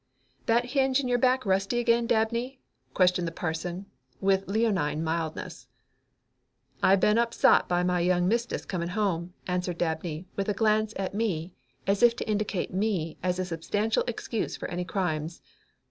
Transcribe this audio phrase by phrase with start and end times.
[0.47, 2.59] "That hinge in your back rusty again, Dabney?"
[2.95, 3.85] questioned the parson,
[4.19, 5.67] with leonine mildness.
[6.81, 10.93] "I been upsot by my young mistis coming home," answered Dabney, with a quick glance
[10.97, 11.53] at me
[11.85, 15.39] as if to indicate me as a substantial excuse for any crimes.